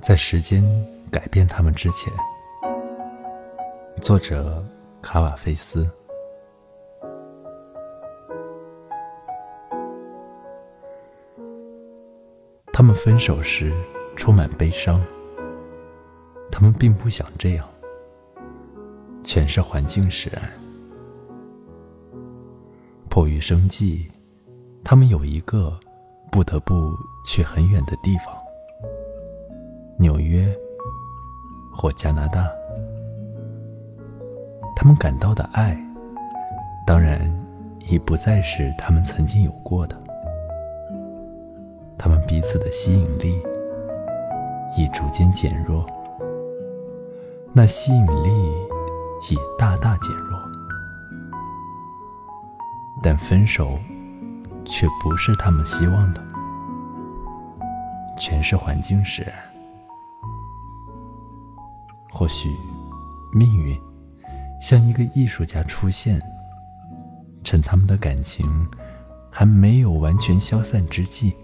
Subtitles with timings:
[0.00, 0.64] 在时间
[1.10, 2.10] 改变他们之前，
[4.00, 4.64] 作者
[5.02, 5.88] 卡瓦菲斯。
[12.72, 13.74] 他们分手时
[14.16, 15.04] 充满悲伤，
[16.50, 17.68] 他们并不想这样，
[19.22, 20.42] 全是环境使然。
[23.10, 24.10] 迫于生计，
[24.82, 25.78] 他们有一个
[26.32, 26.90] 不得不
[27.26, 28.39] 去很远的地方。
[30.00, 30.50] 纽约
[31.70, 32.50] 或加拿大，
[34.74, 35.78] 他们感到的爱，
[36.86, 37.30] 当然
[37.80, 39.94] 已不再是他们曾经有过的。
[41.98, 43.42] 他们彼此的吸引力
[44.74, 45.84] 已逐渐减弱，
[47.52, 48.30] 那吸引力
[49.30, 50.40] 已大大减弱，
[53.02, 53.78] 但分手
[54.64, 56.22] 却不是他们希望的，
[58.16, 59.34] 全是环境使然。
[62.10, 62.48] 或许，
[63.32, 63.78] 命运
[64.60, 66.20] 像一个艺术家出现，
[67.42, 68.68] 趁他们的感情
[69.30, 71.34] 还没有完全消散之际，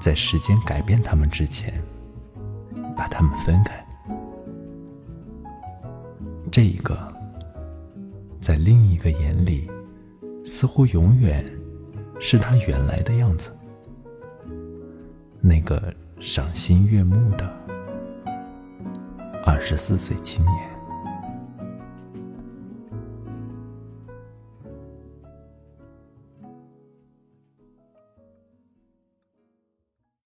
[0.00, 1.72] 在时间改变他们之前，
[2.96, 3.84] 把他们分开。
[6.50, 6.96] 这一个，
[8.40, 9.68] 在另一个眼里，
[10.44, 11.44] 似乎永远
[12.20, 13.50] 是他原来的样子，
[15.40, 17.66] 那个赏心悦目的。
[19.56, 20.75] 二十四岁青年。